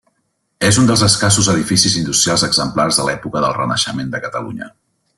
És 0.69 0.79
un 0.83 0.87
dels 0.91 1.03
escassos 1.07 1.49
edificis 1.53 1.99
industrials 2.01 2.47
exemplars 2.49 2.99
de 3.01 3.07
l'època 3.11 3.45
del 3.47 3.57
Renaixement 3.63 4.15
de 4.17 4.27
Catalunya. 4.29 4.73